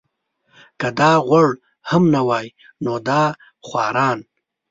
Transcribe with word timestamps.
که 0.79 0.87
دا 0.99 1.11
غوړ 1.27 1.49
هم 1.89 2.03
نه 2.13 2.21
وای 2.27 2.47
نو 2.83 2.93
دا 3.09 3.23
خواران. 3.67 4.19